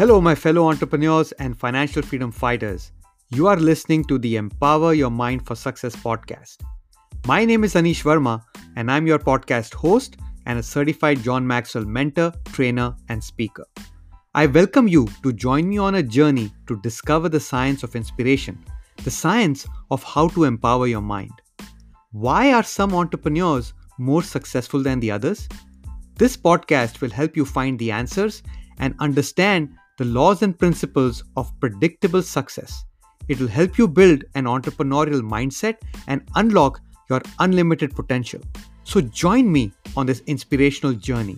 Hello, 0.00 0.18
my 0.18 0.34
fellow 0.34 0.66
entrepreneurs 0.70 1.32
and 1.32 1.54
financial 1.54 2.00
freedom 2.00 2.32
fighters. 2.32 2.90
You 3.28 3.48
are 3.48 3.58
listening 3.58 4.02
to 4.04 4.16
the 4.16 4.36
Empower 4.36 4.94
Your 4.94 5.10
Mind 5.10 5.46
for 5.46 5.54
Success 5.54 5.94
podcast. 5.94 6.62
My 7.26 7.44
name 7.44 7.64
is 7.64 7.74
Anish 7.74 8.02
Verma, 8.02 8.42
and 8.76 8.90
I'm 8.90 9.06
your 9.06 9.18
podcast 9.18 9.74
host 9.74 10.16
and 10.46 10.58
a 10.58 10.62
certified 10.62 11.22
John 11.22 11.46
Maxwell 11.46 11.84
mentor, 11.84 12.32
trainer, 12.46 12.96
and 13.10 13.22
speaker. 13.22 13.66
I 14.34 14.46
welcome 14.46 14.88
you 14.88 15.06
to 15.22 15.34
join 15.34 15.68
me 15.68 15.76
on 15.76 15.96
a 15.96 16.02
journey 16.02 16.50
to 16.66 16.80
discover 16.80 17.28
the 17.28 17.38
science 17.38 17.82
of 17.82 17.94
inspiration, 17.94 18.58
the 19.04 19.10
science 19.10 19.66
of 19.90 20.02
how 20.02 20.28
to 20.28 20.44
empower 20.44 20.86
your 20.86 21.02
mind. 21.02 21.42
Why 22.12 22.54
are 22.54 22.62
some 22.62 22.94
entrepreneurs 22.94 23.74
more 23.98 24.22
successful 24.22 24.82
than 24.82 25.00
the 25.00 25.10
others? 25.10 25.46
This 26.16 26.38
podcast 26.38 27.02
will 27.02 27.10
help 27.10 27.36
you 27.36 27.44
find 27.44 27.78
the 27.78 27.90
answers 27.90 28.42
and 28.78 28.94
understand 28.98 29.76
the 30.00 30.06
laws 30.06 30.40
and 30.40 30.58
principles 30.58 31.22
of 31.36 31.52
predictable 31.60 32.22
success. 32.22 32.84
It 33.28 33.38
will 33.38 33.48
help 33.48 33.76
you 33.76 33.86
build 33.86 34.24
an 34.34 34.44
entrepreneurial 34.46 35.20
mindset 35.20 35.76
and 36.08 36.22
unlock 36.36 36.80
your 37.10 37.20
unlimited 37.38 37.94
potential. 37.94 38.40
So 38.84 39.02
join 39.02 39.52
me 39.52 39.74
on 39.98 40.06
this 40.06 40.22
inspirational 40.26 40.94
journey. 40.94 41.36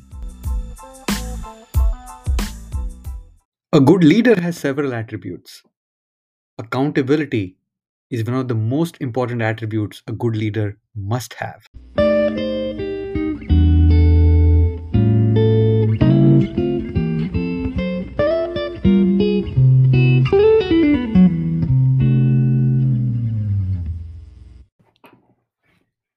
A 3.72 3.80
good 3.80 4.04
leader 4.04 4.40
has 4.40 4.56
several 4.56 4.94
attributes. 4.94 5.64
Accountability 6.56 7.56
is 8.10 8.24
one 8.24 8.36
of 8.36 8.46
the 8.46 8.54
most 8.54 8.96
important 9.00 9.42
attributes 9.42 10.04
a 10.06 10.12
good 10.12 10.36
leader 10.36 10.78
must 10.94 11.34
have. 11.34 11.66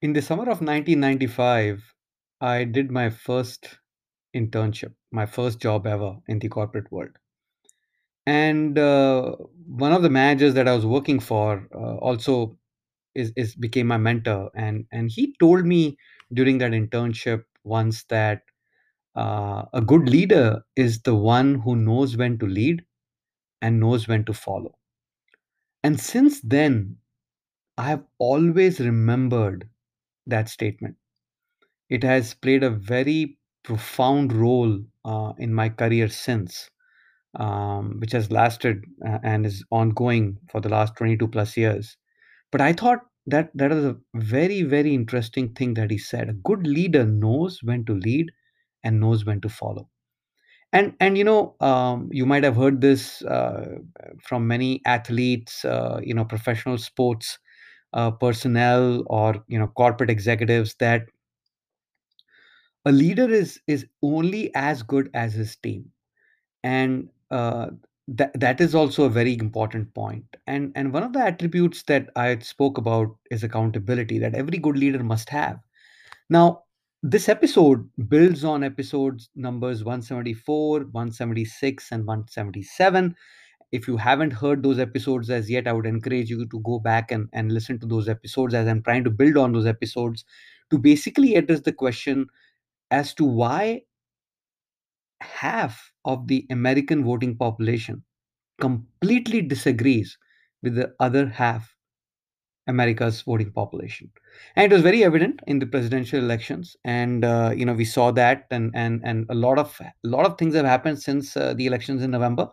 In 0.01 0.13
the 0.13 0.21
summer 0.21 0.49
of 0.49 0.61
1995, 0.61 1.93
I 2.39 2.63
did 2.63 2.91
my 2.91 3.09
first 3.09 3.79
internship, 4.33 4.95
my 5.11 5.25
first 5.25 5.59
job 5.59 5.85
ever 5.85 6.21
in 6.29 6.39
the 6.39 6.47
corporate 6.47 6.89
world. 6.93 7.17
And 8.27 8.77
uh, 8.77 9.35
one 9.67 9.91
of 9.93 10.01
the 10.01 10.09
managers 10.09 10.53
that 10.55 10.67
I 10.67 10.73
was 10.75 10.85
working 10.85 11.19
for 11.19 11.67
uh, 11.73 11.95
also 11.97 12.57
is, 13.15 13.33
is 13.37 13.55
became 13.55 13.87
my 13.87 13.97
mentor, 13.97 14.51
and 14.55 14.87
and 14.91 15.11
he 15.11 15.35
told 15.39 15.65
me 15.65 15.97
during 16.33 16.59
that 16.59 16.71
internship 16.73 17.45
once 17.63 18.03
that 18.05 18.43
uh, 19.15 19.65
a 19.73 19.81
good 19.81 20.09
leader 20.09 20.63
is 20.75 21.01
the 21.03 21.15
one 21.15 21.55
who 21.61 21.75
knows 21.75 22.17
when 22.17 22.37
to 22.39 22.47
lead 22.47 22.85
and 23.61 23.79
knows 23.79 24.07
when 24.07 24.25
to 24.25 24.33
follow. 24.33 24.75
And 25.85 25.97
since 26.01 26.41
then, 26.41 26.97
I 27.77 27.89
have 27.89 28.05
always 28.19 28.79
remembered 28.79 29.69
that 30.27 30.49
statement. 30.49 30.97
It 31.89 32.03
has 32.03 32.33
played 32.35 32.63
a 32.63 32.69
very 32.69 33.39
profound 33.63 34.33
role 34.33 34.83
uh, 35.03 35.33
in 35.39 35.53
my 35.53 35.69
career 35.69 36.09
since, 36.09 36.69
um, 37.35 37.99
which 37.99 38.13
has 38.13 38.31
lasted 38.31 38.85
uh, 39.05 39.19
and 39.23 39.45
is 39.45 39.63
ongoing 39.71 40.37
for 40.51 40.61
the 40.61 40.69
last 40.69 40.95
22 40.97 41.27
plus 41.29 41.57
years. 41.57 41.97
But 42.51 42.61
I 42.61 42.73
thought 42.73 43.01
that 43.27 43.51
that 43.55 43.71
is 43.71 43.85
a 43.85 43.97
very, 44.15 44.63
very 44.63 44.93
interesting 44.95 45.53
thing 45.53 45.75
that 45.75 45.91
he 45.91 45.97
said. 45.99 46.29
A 46.29 46.33
good 46.33 46.67
leader 46.67 47.05
knows 47.05 47.63
when 47.63 47.85
to 47.85 47.93
lead 47.95 48.31
and 48.83 48.99
knows 49.01 49.25
when 49.25 49.41
to 49.41 49.49
follow. 49.49 49.89
And 50.73 50.93
and 50.99 51.17
you 51.17 51.23
know, 51.23 51.55
um, 51.61 52.09
you 52.11 52.25
might 52.25 52.43
have 52.43 52.55
heard 52.55 52.81
this 52.81 53.21
uh, 53.23 53.77
from 54.21 54.47
many 54.47 54.81
athletes, 54.85 55.63
uh, 55.63 55.99
you 56.03 56.13
know, 56.13 56.25
professional 56.25 56.77
sports 56.77 57.39
uh, 57.95 58.11
personnel 58.11 59.03
or 59.07 59.43
you 59.47 59.59
know 59.59 59.67
corporate 59.67 60.11
executives 60.11 60.75
that 60.79 61.07
a 62.85 62.91
leader 62.91 63.29
is 63.31 63.59
is 63.67 63.85
only 64.03 64.53
as 64.55 64.83
good 64.83 65.09
as 65.13 65.33
his 65.33 65.55
team. 65.55 65.91
And 66.63 67.09
uh, 67.31 67.67
that 68.07 68.39
that 68.39 68.61
is 68.61 68.75
also 68.75 69.05
a 69.05 69.09
very 69.09 69.37
important 69.37 69.93
point. 69.93 70.25
And 70.47 70.71
and 70.75 70.93
one 70.93 71.03
of 71.03 71.13
the 71.13 71.19
attributes 71.19 71.83
that 71.83 72.09
i 72.15 72.37
spoke 72.39 72.77
about 72.77 73.15
is 73.31 73.43
accountability 73.43 74.19
that 74.19 74.35
every 74.35 74.57
good 74.59 74.77
leader 74.77 75.03
must 75.03 75.29
have. 75.29 75.59
Now 76.29 76.63
this 77.03 77.29
episode 77.29 77.87
builds 78.09 78.43
on 78.43 78.63
episodes 78.63 79.29
numbers 79.35 79.83
174 79.83 80.81
176 80.91 81.91
and 81.91 82.05
177 82.05 83.15
if 83.75 83.87
you 83.87 83.97
haven't 83.97 84.31
heard 84.31 84.63
those 84.63 84.79
episodes 84.79 85.29
as 85.29 85.49
yet 85.49 85.67
i 85.67 85.73
would 85.73 85.85
encourage 85.85 86.29
you 86.29 86.45
to 86.47 86.59
go 86.61 86.79
back 86.79 87.11
and, 87.11 87.29
and 87.33 87.51
listen 87.51 87.79
to 87.79 87.85
those 87.85 88.09
episodes 88.09 88.53
as 88.53 88.67
i'm 88.67 88.81
trying 88.83 89.03
to 89.03 89.09
build 89.09 89.37
on 89.37 89.53
those 89.53 89.65
episodes 89.65 90.25
to 90.69 90.77
basically 90.77 91.35
address 91.35 91.61
the 91.61 91.73
question 91.73 92.27
as 92.91 93.13
to 93.13 93.25
why 93.25 93.81
half 95.21 95.91
of 96.05 96.27
the 96.27 96.45
american 96.49 97.03
voting 97.03 97.35
population 97.35 98.03
completely 98.61 99.41
disagrees 99.41 100.17
with 100.63 100.75
the 100.75 100.93
other 100.99 101.27
half 101.27 101.75
America's 102.67 103.21
voting 103.21 103.51
population, 103.51 104.09
and 104.55 104.71
it 104.71 104.75
was 104.75 104.81
very 104.81 105.03
evident 105.03 105.39
in 105.45 105.59
the 105.59 105.67
presidential 105.67 106.19
elections. 106.19 106.75
And 106.83 107.23
uh, 107.23 107.53
you 107.55 107.63
know, 107.65 107.73
we 107.73 107.85
saw 107.85 108.11
that, 108.11 108.47
and 108.49 108.71
and 108.73 109.01
and 109.03 109.27
a 109.29 109.35
lot 109.35 109.59
of 109.59 109.79
a 109.81 109.93
lot 110.03 110.25
of 110.25 110.37
things 110.37 110.55
have 110.55 110.65
happened 110.65 110.99
since 110.99 111.37
uh, 111.37 111.53
the 111.53 111.67
elections 111.67 112.01
in 112.01 112.09
November. 112.11 112.49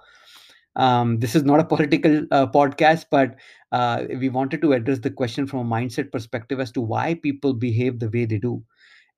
Um, 0.76 1.18
this 1.20 1.34
is 1.34 1.44
not 1.44 1.60
a 1.60 1.64
political 1.64 2.26
uh, 2.30 2.46
podcast, 2.46 3.06
but 3.10 3.36
uh, 3.72 4.04
we 4.18 4.28
wanted 4.28 4.62
to 4.62 4.72
address 4.72 4.98
the 5.00 5.10
question 5.10 5.46
from 5.46 5.60
a 5.60 5.74
mindset 5.76 6.10
perspective 6.12 6.60
as 6.60 6.72
to 6.72 6.80
why 6.80 7.14
people 7.14 7.54
behave 7.54 7.98
the 7.98 8.08
way 8.10 8.24
they 8.24 8.38
do. 8.38 8.62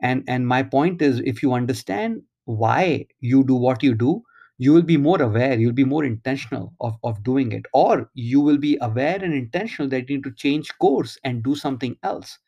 And 0.00 0.24
and 0.28 0.46
my 0.46 0.62
point 0.62 1.02
is, 1.02 1.20
if 1.24 1.42
you 1.42 1.52
understand 1.54 2.22
why 2.44 3.06
you 3.20 3.44
do 3.44 3.54
what 3.56 3.82
you 3.82 3.94
do, 3.94 4.22
you 4.58 4.72
will 4.72 4.82
be 4.82 4.96
more 4.96 5.20
aware. 5.22 5.58
You'll 5.58 5.72
be 5.82 5.84
more 5.84 6.04
intentional 6.04 6.74
of 6.80 6.96
of 7.04 7.22
doing 7.24 7.52
it, 7.52 7.66
or 7.72 8.10
you 8.14 8.40
will 8.40 8.58
be 8.58 8.78
aware 8.80 9.22
and 9.22 9.34
intentional 9.34 9.88
that 9.90 10.08
you 10.10 10.16
need 10.18 10.24
to 10.24 10.32
change 10.32 10.70
course 10.78 11.18
and 11.24 11.42
do 11.42 11.56
something 11.56 11.96
else. 12.02 12.38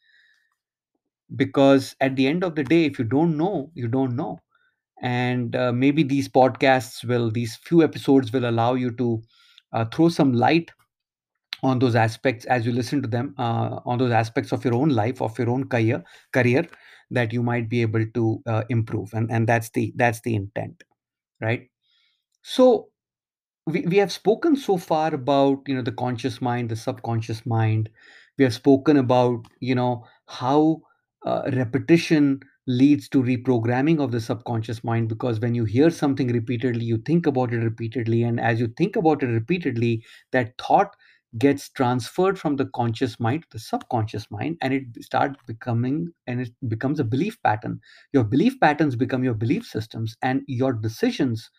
Because 1.37 1.95
at 2.01 2.17
the 2.17 2.27
end 2.27 2.43
of 2.43 2.57
the 2.57 2.65
day, 2.65 2.85
if 2.85 2.99
you 2.99 3.05
don't 3.05 3.37
know, 3.37 3.71
you 3.75 3.87
don't 3.89 4.17
know 4.17 4.41
and 5.03 5.55
uh, 5.57 5.73
maybe 5.73 6.03
these 6.03 6.29
podcasts 6.29 7.05
will 7.05 7.31
these 7.31 7.57
few 7.57 7.83
episodes 7.83 8.33
will 8.33 8.49
allow 8.49 8.75
you 8.75 8.91
to 8.97 9.23
uh, 9.73 9.85
throw 9.87 10.09
some 10.09 10.33
light 10.33 10.71
on 11.63 11.79
those 11.79 11.95
aspects 11.97 12.45
as 12.47 12.67
you 12.67 12.73
listen 12.73 13.01
to 13.03 13.09
them 13.09 13.35
uh, 13.39 13.81
on 13.87 13.99
those 13.99 14.13
aspects 14.13 14.53
of 14.53 14.65
your 14.65 14.75
own 14.75 14.91
life 14.91 15.21
of 15.23 15.39
your 15.39 15.51
own 15.51 15.65
career 15.69 16.05
career 16.33 16.67
that 17.11 17.33
you 17.33 17.43
might 17.43 17.69
be 17.69 17.83
able 17.83 18.05
to 18.15 18.43
uh, 18.47 18.65
improve. 18.69 19.13
And 19.15 19.31
and 19.31 19.47
that's 19.49 19.71
the 19.71 19.93
that's 19.97 20.21
the 20.21 20.35
intent 20.35 20.85
right? 21.41 21.69
So 22.43 22.89
we, 23.67 23.83
we 23.83 23.97
have 23.99 24.13
spoken 24.13 24.57
so 24.57 24.77
far 24.79 25.15
about 25.15 25.63
you 25.67 25.75
know 25.75 25.83
the 25.83 25.93
conscious 25.93 26.41
mind 26.41 26.71
the 26.71 26.77
subconscious 26.77 27.47
mind. 27.47 27.91
We 28.39 28.45
have 28.45 28.55
spoken 28.55 28.97
about 28.97 29.47
you 29.61 29.75
know 29.75 30.07
how 30.29 30.83
uh, 31.27 31.43
repetition 31.53 32.41
leads 32.67 33.09
to 33.09 33.23
reprogramming 33.23 34.01
of 34.01 34.11
the 34.13 34.21
subconscious 34.21 34.83
mind 34.83 35.09
because 35.09 35.39
when 35.41 35.55
you 35.55 35.65
hear 35.65 35.91
something 35.91 36.29
repeatedly 36.29 36.85
you 36.85 36.99
think 36.99 37.27
about 37.27 37.53
it 37.53 37.59
repeatedly 37.59 38.23
and 38.23 38.41
as 38.41 38.59
you 38.61 38.67
think 38.77 38.97
about 38.97 39.23
it 39.23 39.27
repeatedly 39.29 40.05
that 40.33 40.53
thought 40.59 40.95
gets 41.39 41.69
transferred 41.71 42.39
from 42.39 42.57
the 42.57 42.67
conscious 42.67 43.21
mind 43.21 43.43
to 43.43 43.49
the 43.53 43.59
subconscious 43.59 44.31
mind 44.31 44.57
and 44.63 44.73
it 44.73 44.85
starts 45.01 45.39
becoming 45.47 46.09
and 46.27 46.41
it 46.41 46.51
becomes 46.69 46.99
a 46.99 47.05
belief 47.05 47.37
pattern. 47.43 47.79
Your 48.13 48.25
belief 48.25 48.59
patterns 48.61 48.97
become 48.97 49.23
your 49.23 49.35
belief 49.35 49.65
systems 49.67 50.17
and 50.23 50.43
your 50.47 50.73
decisions 50.73 51.51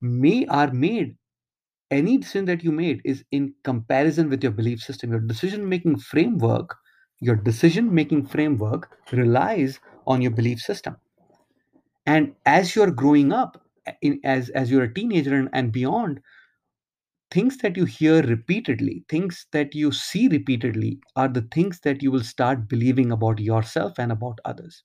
may 0.00 0.46
are 0.46 0.72
made 0.72 1.16
any 1.90 2.18
decision 2.18 2.44
that 2.46 2.64
you 2.64 2.72
made 2.72 3.00
is 3.04 3.24
in 3.32 3.54
comparison 3.64 4.28
with 4.28 4.42
your 4.42 4.52
belief 4.52 4.80
system. 4.80 5.10
Your 5.10 5.20
decision 5.20 5.68
making 5.68 5.98
framework 5.98 6.76
your 7.20 7.36
decision 7.36 7.92
making 7.92 8.26
framework 8.26 8.98
relies 9.12 9.80
on 10.06 10.20
your 10.20 10.30
belief 10.30 10.60
system 10.60 10.96
and 12.06 12.34
as 12.44 12.74
you're 12.76 12.90
growing 12.90 13.32
up 13.32 13.62
in, 14.02 14.20
as 14.24 14.48
as 14.50 14.70
you're 14.70 14.84
a 14.84 14.94
teenager 14.94 15.34
and, 15.34 15.48
and 15.52 15.72
beyond 15.72 16.20
things 17.30 17.56
that 17.58 17.76
you 17.76 17.84
hear 17.84 18.22
repeatedly 18.22 19.04
things 19.08 19.46
that 19.52 19.74
you 19.74 19.90
see 19.90 20.28
repeatedly 20.28 20.98
are 21.16 21.28
the 21.28 21.48
things 21.52 21.80
that 21.80 22.02
you 22.02 22.10
will 22.10 22.22
start 22.22 22.68
believing 22.68 23.12
about 23.12 23.38
yourself 23.38 23.98
and 23.98 24.12
about 24.12 24.38
others 24.44 24.84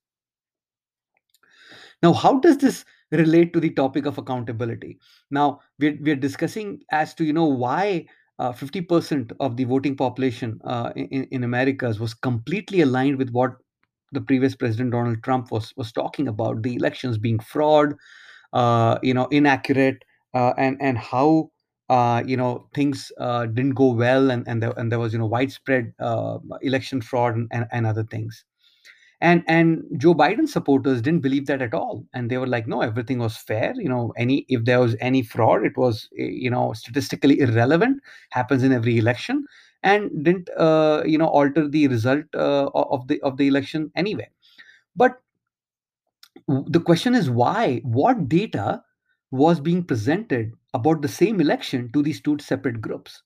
now, 2.03 2.13
how 2.13 2.39
does 2.39 2.57
this 2.57 2.83
relate 3.11 3.53
to 3.53 3.59
the 3.59 3.69
topic 3.69 4.05
of 4.05 4.17
accountability? 4.17 4.99
Now, 5.29 5.59
we're, 5.79 5.97
we're 6.01 6.15
discussing 6.15 6.81
as 6.91 7.13
to, 7.15 7.23
you 7.23 7.33
know, 7.33 7.45
why 7.45 8.07
uh, 8.41 8.51
50% 8.53 9.33
of 9.39 9.57
the 9.57 9.65
voting 9.65 9.95
population 9.95 10.59
uh, 10.65 10.91
in, 10.95 11.25
in 11.31 11.43
Americas 11.43 11.99
was 11.99 12.13
completely 12.13 12.81
aligned 12.81 13.17
with 13.17 13.29
what 13.31 13.51
the 14.11 14.21
previous 14.21 14.55
president 14.55 14.91
Donald 14.91 15.23
Trump 15.23 15.51
was 15.51 15.73
was 15.77 15.91
talking 15.91 16.27
about 16.27 16.63
the 16.63 16.75
elections 16.75 17.17
being 17.17 17.39
fraud, 17.39 17.95
uh, 18.53 18.99
you 19.03 19.13
know, 19.13 19.27
inaccurate, 19.31 20.03
uh, 20.33 20.53
and 20.57 20.77
and 20.81 20.97
how 20.97 21.51
uh, 21.89 22.23
you 22.25 22.37
know 22.37 22.67
things 22.75 23.11
uh, 23.19 23.45
didn't 23.47 23.75
go 23.75 23.93
well 23.93 24.31
and 24.31 24.47
and 24.47 24.63
there, 24.63 24.73
and 24.77 24.91
there 24.91 24.99
was 24.99 25.13
you 25.13 25.19
know 25.19 25.27
widespread 25.27 25.93
election 26.61 27.01
fraud 27.01 27.35
and, 27.35 27.47
and, 27.51 27.67
and 27.71 27.85
other 27.87 28.03
things 28.03 28.45
and 29.21 29.43
and 29.47 29.83
joe 29.97 30.13
biden 30.15 30.47
supporters 30.47 31.01
didn't 31.01 31.21
believe 31.21 31.45
that 31.47 31.61
at 31.61 31.73
all. 31.73 32.05
And 32.13 32.29
they 32.29 32.37
were 32.37 32.47
like 32.47 32.67
no 32.67 32.81
everything 32.81 33.19
was 33.19 33.37
fair. 33.37 33.73
You 33.77 33.89
know 33.89 34.13
any 34.17 34.45
if 34.49 34.65
there 34.65 34.79
was 34.79 34.95
any 34.99 35.21
fraud 35.23 35.65
it 35.65 35.77
was 35.77 36.09
eh, 36.17 36.23
you 36.25 36.49
know 36.49 36.73
statistically 36.73 37.39
irrelevant 37.39 38.01
happens 38.31 38.63
in 38.63 38.71
every 38.71 38.97
election 38.97 39.45
and 39.83 40.09
didn't 40.23 40.49
uh, 40.57 41.03
you 41.05 41.17
know 41.17 41.27
alter 41.27 41.67
the 41.67 41.87
result 41.87 42.25
uh, 42.35 42.67
of 42.75 43.07
the 43.07 43.21
of 43.21 43.37
the 43.37 43.47
election 43.47 43.91
anyway. 43.95 44.29
But 44.95 45.19
the 46.47 46.79
question 46.79 47.15
is 47.15 47.29
why? 47.29 47.79
What 47.83 48.29
data 48.29 48.83
was 49.31 49.59
being 49.59 49.83
presented 49.83 50.53
about 50.73 51.01
the 51.01 51.07
same 51.07 51.39
election 51.41 51.91
to 51.93 52.01
these 52.03 52.21
two 52.21 52.37
separate 52.39 52.81
groups? 52.81 53.23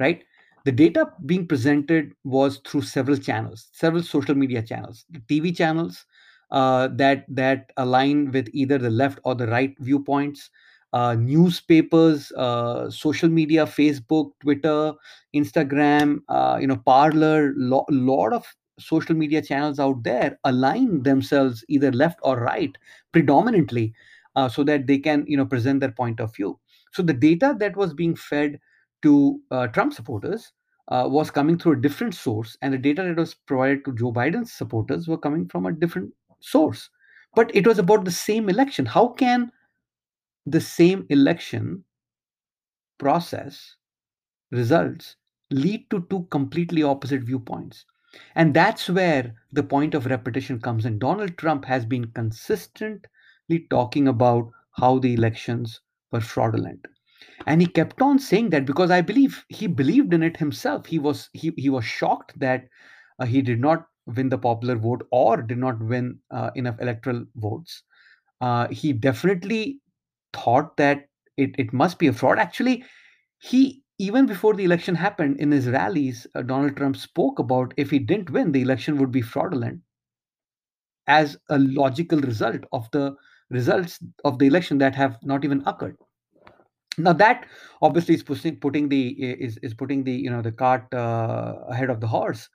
Right? 0.00 0.24
The 0.64 0.72
data 0.72 1.12
being 1.26 1.46
presented 1.46 2.12
was 2.24 2.58
through 2.66 2.82
several 2.82 3.16
channels, 3.16 3.68
several 3.72 4.02
social 4.02 4.34
media 4.34 4.62
channels, 4.62 5.04
the 5.10 5.20
TV 5.28 5.52
channels 5.52 6.04
uh, 6.50 6.88
that 6.96 7.24
that 7.28 7.70
align 7.76 8.30
with 8.30 8.48
either 8.52 8.78
the 8.78 8.90
left 8.90 9.18
or 9.24 9.34
the 9.34 9.46
right 9.46 9.74
viewpoints, 9.80 10.50
uh, 10.92 11.14
newspapers, 11.14 12.32
uh, 12.32 12.90
social 12.90 13.28
media, 13.28 13.66
Facebook, 13.66 14.32
Twitter, 14.40 14.92
Instagram, 15.34 16.20
uh, 16.28 16.58
you 16.60 16.66
know, 16.66 16.76
Parler, 16.76 17.52
lot 17.56 17.84
lot 17.90 18.32
of 18.32 18.46
social 18.78 19.14
media 19.14 19.40
channels 19.40 19.78
out 19.78 20.02
there 20.02 20.36
align 20.44 21.02
themselves 21.04 21.64
either 21.68 21.92
left 21.92 22.18
or 22.24 22.40
right 22.40 22.76
predominantly 23.12 23.94
uh, 24.34 24.48
so 24.48 24.64
that 24.64 24.86
they 24.88 24.98
can 24.98 25.24
you 25.28 25.36
know 25.36 25.46
present 25.46 25.80
their 25.80 25.92
point 25.92 26.20
of 26.20 26.34
view. 26.34 26.58
So 26.92 27.02
the 27.02 27.12
data 27.12 27.54
that 27.58 27.76
was 27.76 27.94
being 27.94 28.16
fed 28.16 28.58
to 29.04 29.40
uh, 29.50 29.68
Trump 29.68 29.92
supporters 29.92 30.52
uh, 30.88 31.06
was 31.08 31.30
coming 31.30 31.58
through 31.58 31.72
a 31.72 31.80
different 31.80 32.14
source, 32.14 32.56
and 32.60 32.74
the 32.74 32.78
data 32.78 33.02
that 33.02 33.16
was 33.16 33.34
provided 33.34 33.84
to 33.84 33.94
Joe 33.94 34.12
Biden's 34.12 34.52
supporters 34.52 35.06
were 35.06 35.18
coming 35.18 35.48
from 35.48 35.66
a 35.66 35.72
different 35.72 36.12
source. 36.40 36.90
But 37.34 37.54
it 37.54 37.66
was 37.66 37.78
about 37.78 38.04
the 38.04 38.10
same 38.10 38.48
election. 38.48 38.86
How 38.86 39.08
can 39.08 39.52
the 40.46 40.60
same 40.60 41.06
election 41.08 41.84
process 42.98 43.76
results 44.50 45.16
lead 45.50 45.88
to 45.90 46.06
two 46.10 46.26
completely 46.30 46.82
opposite 46.82 47.22
viewpoints? 47.22 47.84
And 48.34 48.54
that's 48.54 48.88
where 48.88 49.34
the 49.52 49.62
point 49.62 49.94
of 49.94 50.06
repetition 50.06 50.60
comes 50.60 50.86
in. 50.86 50.98
Donald 50.98 51.36
Trump 51.36 51.64
has 51.64 51.84
been 51.84 52.06
consistently 52.12 53.66
talking 53.70 54.08
about 54.08 54.50
how 54.72 54.98
the 54.98 55.14
elections 55.14 55.80
were 56.12 56.20
fraudulent 56.20 56.86
and 57.46 57.60
he 57.60 57.66
kept 57.66 58.00
on 58.02 58.18
saying 58.18 58.50
that 58.50 58.66
because 58.66 58.90
i 58.90 59.00
believe 59.00 59.44
he 59.48 59.66
believed 59.66 60.12
in 60.14 60.22
it 60.22 60.36
himself. 60.36 60.86
He 60.86 60.98
was 60.98 61.30
he, 61.32 61.52
he 61.56 61.70
was 61.70 61.84
shocked 61.84 62.38
that 62.40 62.68
uh, 63.18 63.26
he 63.26 63.42
did 63.42 63.60
not 63.60 63.86
win 64.06 64.28
the 64.28 64.38
popular 64.38 64.76
vote 64.76 65.06
or 65.10 65.42
did 65.42 65.58
not 65.58 65.80
win 65.80 66.18
uh, 66.30 66.50
enough 66.54 66.80
electoral 66.80 67.24
votes. 67.36 67.82
Uh, 68.40 68.68
he 68.68 68.92
definitely 68.92 69.80
thought 70.32 70.76
that 70.76 71.08
it, 71.36 71.54
it 71.58 71.72
must 71.72 71.98
be 71.98 72.06
a 72.08 72.12
fraud. 72.12 72.38
Actually 72.38 72.84
he 73.38 73.82
even 73.98 74.26
before 74.26 74.54
the 74.54 74.64
election 74.64 74.96
happened 74.96 75.38
in 75.38 75.52
his 75.52 75.68
rallies 75.68 76.26
uh, 76.34 76.42
donald 76.42 76.76
trump 76.76 76.96
spoke 76.96 77.38
about 77.38 77.72
if 77.76 77.90
he 77.90 77.98
didn't 78.00 78.30
win 78.30 78.50
the 78.52 78.62
election 78.62 78.98
would 78.98 79.12
be 79.12 79.22
fraudulent 79.22 79.80
as 81.06 81.38
a 81.48 81.58
logical 81.58 82.20
result 82.20 82.62
of 82.72 82.90
the 82.90 83.16
results 83.50 84.00
of 84.24 84.38
the 84.38 84.46
election 84.46 84.76
that 84.78 84.94
have 84.94 85.18
not 85.22 85.44
even 85.44 85.62
occurred 85.66 85.96
now 86.98 87.12
that 87.12 87.46
obviously 87.82 88.14
is 88.14 88.22
pushing 88.22 88.56
putting 88.56 88.88
the 88.88 89.08
is 89.22 89.58
is 89.62 89.74
putting 89.74 90.04
the 90.04 90.12
you 90.12 90.30
know 90.30 90.42
the 90.42 90.52
cart 90.52 90.92
uh, 90.94 91.54
ahead 91.68 91.90
of 91.90 92.00
the 92.00 92.06
horse. 92.06 92.48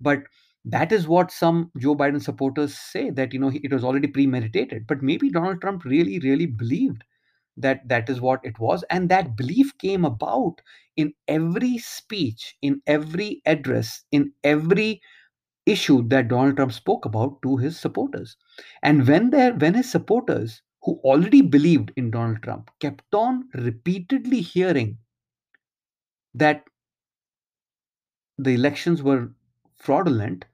But 0.00 0.24
that 0.64 0.92
is 0.92 1.06
what 1.06 1.30
some 1.30 1.70
joe 1.78 1.94
biden 1.94 2.22
supporters 2.22 2.76
say 2.78 3.10
that 3.10 3.32
you 3.34 3.38
know 3.38 3.52
it 3.52 3.72
was 3.72 3.84
already 3.84 4.08
premeditated. 4.08 4.86
But 4.86 5.02
maybe 5.02 5.30
donald 5.30 5.60
trump 5.60 5.84
really 5.84 6.18
really 6.20 6.46
believed 6.46 7.04
that 7.56 7.88
that 7.88 8.08
is 8.10 8.20
what 8.20 8.40
it 8.44 8.58
was. 8.60 8.84
And 8.90 9.08
that 9.10 9.36
belief 9.36 9.76
came 9.78 10.04
about 10.04 10.60
in 10.96 11.12
every 11.28 11.78
speech 11.78 12.56
in 12.62 12.82
every 12.86 13.42
address 13.46 14.04
in 14.12 14.32
every 14.44 15.00
issue 15.66 16.06
that 16.08 16.28
Donald 16.28 16.56
Trump 16.56 16.72
spoke 16.72 17.04
about 17.04 17.40
to 17.42 17.56
his 17.56 17.78
supporters. 17.78 18.36
And 18.82 19.06
when 19.06 19.30
there 19.30 19.52
when 19.54 19.74
his 19.74 19.90
supporters 19.90 20.62
who 20.84 21.00
already 21.04 21.42
believed 21.42 21.92
in 21.96 22.10
Donald 22.12 22.42
Trump 22.42 22.70
kept 22.80 23.12
on 23.14 23.48
repeatedly 23.54 24.40
hearing 24.40 24.98
that 26.34 26.64
the 28.38 28.50
elections 28.54 29.02
were 29.02 29.32
fraudulent, 29.74 30.44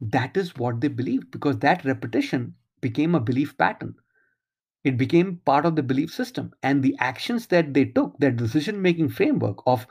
that 0.00 0.36
is 0.36 0.54
what 0.56 0.80
they 0.80 0.86
believed 0.88 1.30
because 1.32 1.58
that 1.58 1.84
repetition 1.84 2.54
became 2.80 3.12
a 3.14 3.20
belief 3.20 3.56
pattern. 3.58 3.96
It 4.84 4.96
became 4.98 5.38
part 5.44 5.66
of 5.66 5.76
the 5.76 5.82
belief 5.82 6.12
system. 6.12 6.52
And 6.62 6.82
the 6.82 6.96
actions 7.00 7.46
that 7.48 7.74
they 7.74 7.86
took, 7.86 8.18
their 8.18 8.32
decision 8.32 8.82
making 8.82 9.10
framework 9.10 9.58
of 9.66 9.86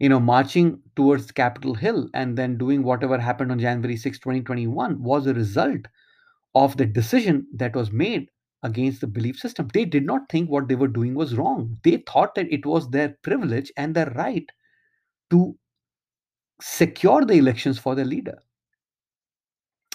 you 0.00 0.08
know, 0.08 0.20
marching 0.20 0.82
towards 0.96 1.32
Capitol 1.32 1.74
Hill 1.74 2.10
and 2.14 2.38
then 2.38 2.58
doing 2.58 2.82
whatever 2.82 3.18
happened 3.18 3.52
on 3.52 3.60
January 3.60 3.96
6, 3.96 4.42
2021 4.42 5.02
was 5.02 5.26
a 5.26 5.34
result 5.34 5.82
of 6.54 6.76
the 6.76 6.86
decision 6.86 7.46
that 7.54 7.76
was 7.76 7.92
made 7.92 8.30
against 8.62 9.00
the 9.00 9.06
belief 9.06 9.38
system. 9.38 9.68
They 9.72 9.84
did 9.84 10.04
not 10.04 10.28
think 10.28 10.50
what 10.50 10.68
they 10.68 10.74
were 10.74 10.88
doing 10.88 11.14
was 11.14 11.36
wrong. 11.36 11.78
They 11.84 11.98
thought 11.98 12.34
that 12.34 12.52
it 12.52 12.66
was 12.66 12.90
their 12.90 13.16
privilege 13.22 13.72
and 13.76 13.94
their 13.94 14.10
right 14.10 14.48
to 15.30 15.56
secure 16.60 17.24
the 17.24 17.34
elections 17.34 17.78
for 17.78 17.94
their 17.94 18.04
leader. 18.04 18.38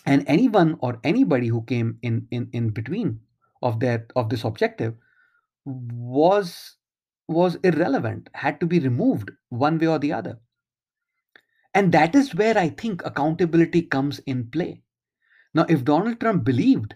And 0.05 0.23
anyone 0.27 0.77
or 0.79 0.99
anybody 1.03 1.47
who 1.47 1.63
came 1.63 1.97
in 2.01 2.27
in, 2.31 2.49
in 2.51 2.69
between 2.69 3.19
of 3.61 3.79
that 3.79 4.11
of 4.15 4.29
this 4.29 4.43
objective 4.43 4.95
was 5.65 6.75
was 7.29 7.55
irrelevant, 7.63 8.29
had 8.33 8.59
to 8.59 8.65
be 8.65 8.79
removed 8.79 9.31
one 9.49 9.79
way 9.79 9.87
or 9.87 9.99
the 9.99 10.11
other. 10.11 10.37
And 11.73 11.91
that 11.93 12.15
is 12.15 12.35
where 12.35 12.57
I 12.57 12.69
think 12.69 13.01
accountability 13.05 13.83
comes 13.83 14.19
in 14.19 14.47
play. 14.47 14.81
Now, 15.53 15.65
if 15.69 15.85
Donald 15.85 16.19
Trump 16.19 16.43
believed 16.43 16.95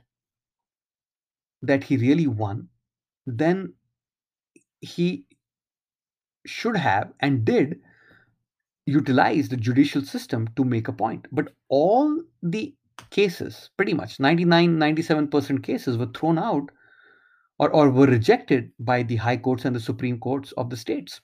that 1.61 1.83
he 1.83 1.97
really 1.97 2.28
won, 2.28 2.69
then 3.26 3.73
he 4.81 5.26
should 6.45 6.78
have 6.78 7.11
and 7.19 7.44
did 7.44 7.80
utilize 8.85 9.49
the 9.49 9.57
judicial 9.57 10.02
system 10.02 10.47
to 10.56 10.64
make 10.64 10.87
a 10.87 10.94
point. 10.94 11.28
But 11.31 11.54
all 11.68 12.23
the 12.42 12.73
cases, 13.09 13.69
pretty 13.76 13.94
much 13.94 14.19
99, 14.19 14.78
97% 14.78 15.64
cases, 15.64 15.97
were 15.97 16.07
thrown 16.07 16.37
out 16.40 16.69
or, 17.59 17.69
or 17.69 17.90
were 17.90 18.07
rejected 18.07 18.71
by 18.80 19.04
the 19.04 19.18
high 19.18 19.37
courts 19.37 19.66
and 19.66 19.76
the 19.76 19.80
supreme 19.80 20.19
courts 20.19 20.52
of 20.54 20.69
the 20.69 20.78
states. 20.78 21.21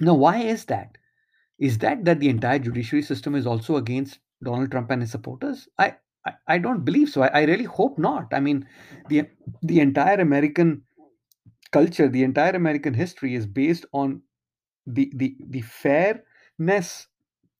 Now, 0.00 0.14
why 0.14 0.38
is 0.38 0.64
that? 0.66 0.98
Is 1.58 1.78
that 1.78 2.04
that 2.04 2.18
the 2.18 2.28
entire 2.28 2.58
judiciary 2.58 3.02
system 3.02 3.34
is 3.36 3.46
also 3.46 3.76
against 3.76 4.18
Donald 4.42 4.70
Trump 4.72 4.90
and 4.90 5.02
his 5.02 5.12
supporters? 5.12 5.68
I 5.78 5.94
I, 6.26 6.32
I 6.46 6.58
don't 6.58 6.84
believe 6.84 7.08
so. 7.10 7.22
I, 7.22 7.28
I 7.28 7.42
really 7.44 7.64
hope 7.64 7.98
not. 7.98 8.28
I 8.32 8.40
mean, 8.40 8.66
the 9.08 9.26
the 9.62 9.80
entire 9.80 10.20
American 10.20 10.82
culture, 11.72 12.08
the 12.08 12.24
entire 12.24 12.52
American 12.52 12.94
history 12.94 13.34
is 13.34 13.46
based 13.46 13.86
on 13.92 14.22
the 14.86 15.12
the 15.14 15.36
the 15.40 15.62
fairness 15.62 17.08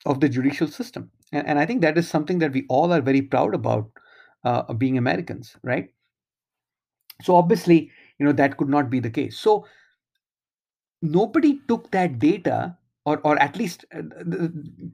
of 0.07 0.21
the 0.21 0.29
judicial 0.29 0.69
system, 0.69 1.11
and, 1.33 1.47
and 1.47 1.59
I 1.59 1.67
think 1.67 1.83
that 1.83 1.99
is 1.99 2.09
something 2.09 2.39
that 2.41 2.53
we 2.53 2.67
all 2.69 2.93
are 2.93 3.01
very 3.01 3.23
proud 3.23 3.55
about, 3.55 3.91
uh, 4.45 4.73
being 4.75 4.99
Americans, 4.99 5.57
right? 5.63 5.89
So 7.23 7.37
obviously, 7.37 7.91
you 8.19 8.27
know 8.27 8.33
that 8.33 8.57
could 8.57 8.69
not 8.69 8.91
be 8.91 9.01
the 9.01 9.11
case. 9.11 9.39
So 9.39 9.67
nobody 11.03 11.61
took 11.69 11.91
that 11.93 12.19
data, 12.19 12.77
or 13.05 13.21
or 13.25 13.39
at 13.41 13.57
least 13.57 13.85
uh, 13.95 14.03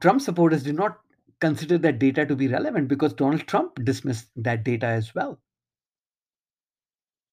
Trump 0.00 0.20
supporters 0.20 0.62
did 0.62 0.76
not 0.76 0.98
consider 1.40 1.78
that 1.78 1.98
data 1.98 2.26
to 2.26 2.36
be 2.36 2.48
relevant 2.48 2.88
because 2.88 3.14
Donald 3.14 3.46
Trump 3.46 3.84
dismissed 3.84 4.30
that 4.36 4.64
data 4.64 4.86
as 4.86 5.14
well. 5.14 5.40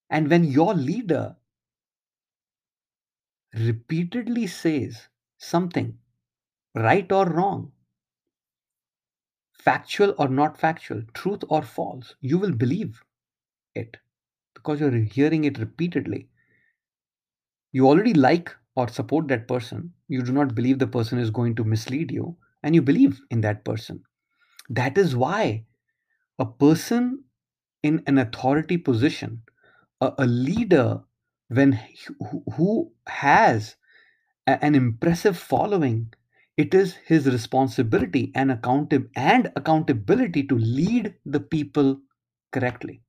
And 0.09 0.29
when 0.29 0.43
your 0.43 0.73
leader 0.73 1.37
repeatedly 3.55 4.47
says 4.47 5.09
something, 5.37 5.99
right 6.75 7.11
or 7.11 7.25
wrong, 7.25 7.73
factual 9.51 10.15
or 10.17 10.29
not 10.29 10.57
factual, 10.57 11.01
truth 11.13 11.43
or 11.49 11.61
false, 11.61 12.15
you 12.21 12.37
will 12.37 12.53
believe 12.53 13.03
it 13.75 13.97
because 14.53 14.79
you're 14.79 14.91
hearing 14.91 15.43
it 15.45 15.59
repeatedly. 15.59 16.29
You 17.71 17.87
already 17.87 18.13
like 18.13 18.53
or 18.75 18.89
support 18.89 19.29
that 19.29 19.47
person. 19.47 19.93
You 20.09 20.21
do 20.21 20.33
not 20.33 20.53
believe 20.53 20.79
the 20.79 20.87
person 20.87 21.17
is 21.17 21.29
going 21.31 21.55
to 21.55 21.63
mislead 21.63 22.11
you, 22.11 22.35
and 22.67 22.75
you 22.75 22.83
believe 22.83 23.21
in 23.31 23.41
that 23.41 23.65
person. 23.65 24.03
That 24.69 24.97
is 24.97 25.15
why 25.15 25.65
a 26.39 26.45
person 26.45 27.23
in 27.83 28.03
an 28.07 28.17
authority 28.17 28.77
position, 28.77 29.43
a, 30.01 30.13
a 30.19 30.27
leader 30.27 31.01
when 31.49 31.79
who 32.19 32.43
who 32.55 32.91
has 33.07 33.77
a- 34.47 34.63
an 34.65 34.75
impressive 34.75 35.37
following, 35.37 36.13
it 36.57 36.73
is 36.73 36.95
his 37.11 37.27
responsibility 37.27 38.31
and 38.35 38.51
account- 38.51 38.93
and 39.15 39.51
accountability 39.55 40.43
to 40.43 40.57
lead 40.57 41.15
the 41.25 41.39
people 41.39 42.01
correctly. 42.51 43.01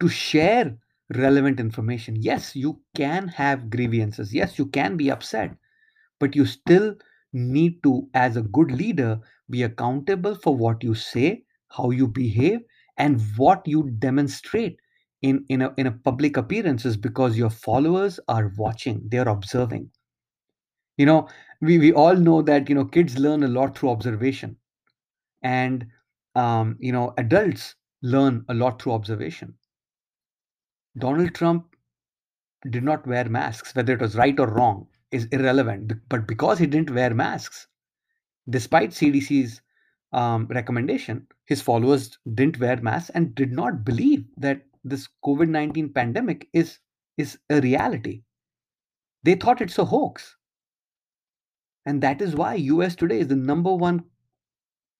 To 0.00 0.08
share 0.08 0.78
relevant 1.16 1.60
information. 1.60 2.16
Yes, 2.16 2.54
you 2.56 2.80
can 2.94 3.28
have 3.28 3.70
grievances. 3.70 4.32
Yes, 4.34 4.58
you 4.58 4.66
can 4.66 4.96
be 4.96 5.10
upset, 5.10 5.56
but 6.20 6.36
you 6.36 6.46
still 6.46 6.96
need 7.32 7.82
to, 7.82 8.08
as 8.14 8.36
a 8.36 8.42
good 8.42 8.70
leader, 8.72 9.20
be 9.50 9.62
accountable 9.62 10.34
for 10.34 10.56
what 10.56 10.82
you 10.82 10.94
say, 10.94 11.44
how 11.68 11.90
you 11.90 12.08
behave, 12.08 12.60
and 12.98 13.20
what 13.36 13.66
you 13.66 13.90
demonstrate 13.98 14.78
in, 15.22 15.44
in, 15.48 15.62
a, 15.62 15.74
in 15.78 15.86
a 15.86 15.92
public 15.92 16.36
appearances 16.36 16.96
because 16.96 17.36
your 17.38 17.50
followers 17.50 18.20
are 18.28 18.52
watching, 18.56 19.02
they're 19.08 19.28
observing. 19.28 19.90
You 20.96 21.06
know, 21.06 21.28
we, 21.60 21.78
we 21.78 21.92
all 21.92 22.16
know 22.16 22.40
that, 22.42 22.68
you 22.68 22.74
know, 22.74 22.84
kids 22.86 23.18
learn 23.18 23.42
a 23.42 23.48
lot 23.48 23.76
through 23.76 23.90
observation 23.90 24.56
and, 25.42 25.86
um, 26.34 26.76
you 26.80 26.92
know, 26.92 27.14
adults 27.18 27.76
learn 28.02 28.44
a 28.48 28.54
lot 28.54 28.82
through 28.82 28.92
observation. 28.92 29.54
Donald 30.96 31.34
Trump 31.34 31.74
did 32.70 32.84
not 32.84 33.06
wear 33.06 33.28
masks, 33.28 33.74
whether 33.74 33.94
it 33.94 34.00
was 34.00 34.16
right 34.16 34.38
or 34.38 34.46
wrong, 34.46 34.86
is 35.10 35.24
irrelevant. 35.26 35.92
But 36.08 36.26
because 36.26 36.58
he 36.58 36.66
didn't 36.66 36.94
wear 36.94 37.14
masks, 37.14 37.66
despite 38.48 38.90
CDC's 38.90 39.62
um, 40.12 40.46
recommendation, 40.48 41.26
his 41.46 41.62
followers 41.62 42.18
didn't 42.34 42.60
wear 42.60 42.76
masks 42.76 43.10
and 43.10 43.34
did 43.34 43.52
not 43.52 43.84
believe 43.84 44.24
that 44.36 44.62
this 44.84 45.08
COVID 45.24 45.48
19 45.48 45.92
pandemic 45.92 46.48
is, 46.52 46.78
is 47.16 47.38
a 47.48 47.60
reality. 47.60 48.22
They 49.22 49.34
thought 49.34 49.60
it's 49.60 49.78
a 49.78 49.84
hoax. 49.84 50.36
And 51.86 52.02
that 52.02 52.20
is 52.20 52.34
why 52.34 52.54
US 52.54 52.94
today 52.94 53.20
is 53.20 53.28
the 53.28 53.36
number 53.36 53.74
one 53.74 54.04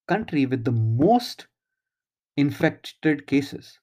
country 0.09 0.47
with 0.47 0.65
the 0.65 0.73
most 0.73 1.47
infected 2.37 3.27
cases. 3.27 3.79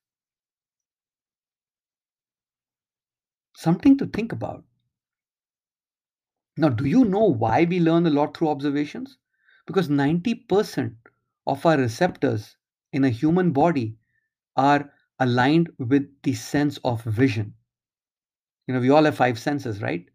Something 3.60 3.98
to 3.98 4.06
think 4.06 4.32
about. 4.32 4.64
Now, 6.56 6.70
do 6.70 6.86
you 6.86 7.04
know 7.04 7.26
why 7.26 7.66
we 7.66 7.82
learn 7.82 8.08
a 8.08 8.10
lot 8.10 8.38
through 8.38 8.48
observations? 8.48 9.18
Because 9.68 9.90
90% 9.90 10.96
of 11.46 11.66
our 11.66 11.78
receptors 11.78 12.56
in 12.94 13.04
a 13.04 13.10
human 13.10 13.52
body 13.52 13.98
are 14.56 14.90
aligned 15.20 15.70
with 15.78 16.08
the 16.24 16.36
sense 16.36 16.80
of 16.86 17.04
vision. 17.04 17.54
You 18.66 18.76
know, 18.76 18.80
we 18.80 18.92
all 18.92 19.04
have 19.04 19.18
five 19.18 19.38
senses, 19.38 19.82
right? 19.82 20.08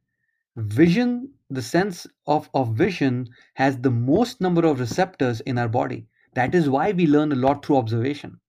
Vision, 0.56 1.30
the 1.50 1.60
sense 1.60 2.06
of, 2.26 2.48
of 2.54 2.74
vision, 2.74 3.28
has 3.56 3.76
the 3.76 3.90
most 3.90 4.40
number 4.40 4.64
of 4.64 4.80
receptors 4.80 5.42
in 5.42 5.58
our 5.58 5.68
body. 5.68 6.06
That 6.32 6.54
is 6.54 6.70
why 6.70 6.92
we 6.92 7.06
learn 7.06 7.30
a 7.30 7.36
lot 7.36 7.62
through 7.62 7.76
observation. 7.76 8.40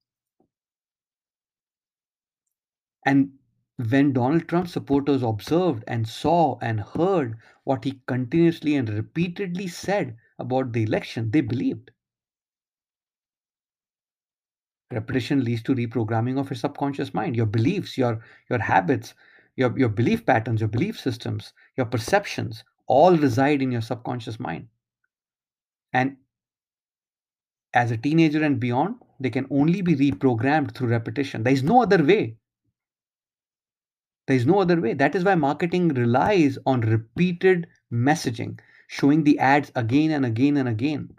And 3.05 3.33
when 3.77 4.13
Donald 4.13 4.48
Trump 4.48 4.67
supporters 4.67 5.22
observed 5.22 5.84
and 5.88 6.08
saw 6.08 6.58
and 6.62 6.79
heard 6.79 7.38
what 7.63 7.84
he 7.84 8.01
continuously 8.08 8.75
and 8.75 8.88
repeatedly 8.89 9.67
said 9.67 10.15
about 10.39 10.72
the 10.72 10.84
election, 10.84 11.32
they 11.32 11.41
believed. 11.41 11.91
Repetition 14.91 15.44
leads 15.44 15.63
to 15.63 15.75
reprogramming 15.75 16.39
of 16.39 16.50
your 16.50 16.58
subconscious 16.58 17.13
mind, 17.13 17.36
your 17.36 17.48
beliefs, 17.48 17.98
your 17.98 18.22
your 18.50 18.60
habits, 18.60 19.13
your, 19.55 19.77
your 19.77 19.89
belief 19.89 20.25
patterns, 20.25 20.62
your 20.62 20.70
belief 20.70 21.00
systems, 21.00 21.53
your 21.75 21.86
perceptions 21.86 22.63
all 22.88 23.17
reside 23.17 23.62
in 23.62 23.72
your 23.72 23.82
subconscious 23.82 24.39
mind. 24.39 24.67
And 25.91 26.17
as 27.74 27.91
a 27.91 27.98
teenager 27.98 28.44
and 28.44 28.60
beyond, 28.60 28.96
they 29.20 29.29
can 29.29 29.48
only 29.50 29.82
be 29.82 29.96
reprogrammed 29.96 30.74
through 30.74 30.89
repetition. 30.89 31.44
There 31.44 31.53
is 31.53 31.63
no 31.63 31.82
other 31.82 32.03
way. 32.03 32.38
There 34.27 34.38
is 34.38 34.46
no 34.46 34.60
other 34.60 34.79
way. 34.79 34.94
That 34.94 35.15
is 35.15 35.24
why 35.24 35.36
marketing 35.36 35.89
relies 35.89 36.58
on 36.65 36.82
repeated 36.82 37.67
messaging, 37.91 38.60
showing 38.88 39.24
the 39.24 39.39
ads 39.39 39.72
again 39.75 40.12
and 40.12 40.25
again 40.25 40.58
and 40.58 40.70
again, 40.70 41.10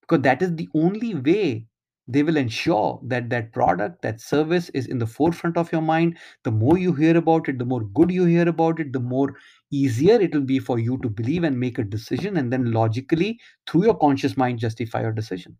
because 0.00 0.22
that 0.22 0.42
is 0.42 0.56
the 0.56 0.68
only 0.74 1.14
way 1.14 1.66
they 2.08 2.22
will 2.22 2.36
ensure 2.36 3.00
that 3.04 3.30
that 3.30 3.52
product, 3.52 4.02
that 4.02 4.20
service 4.20 4.68
is 4.70 4.86
in 4.86 4.98
the 4.98 5.06
forefront 5.06 5.56
of 5.56 5.70
your 5.72 5.82
mind. 5.82 6.18
The 6.42 6.50
more 6.50 6.76
you 6.78 6.92
hear 6.92 7.16
about 7.16 7.48
it, 7.48 7.58
the 7.58 7.64
more 7.64 7.84
good 7.84 8.10
you 8.10 8.24
hear 8.24 8.48
about 8.48 8.80
it, 8.80 8.92
the 8.92 9.00
more 9.00 9.36
easier 9.70 10.20
it 10.20 10.34
will 10.34 10.42
be 10.42 10.58
for 10.58 10.78
you 10.78 10.98
to 10.98 11.08
believe 11.08 11.44
and 11.44 11.58
make 11.58 11.78
a 11.78 11.84
decision, 11.84 12.36
and 12.36 12.52
then 12.52 12.72
logically, 12.72 13.40
through 13.66 13.84
your 13.84 13.96
conscious 13.96 14.36
mind, 14.36 14.58
justify 14.58 15.00
your 15.02 15.12
decision. 15.12 15.56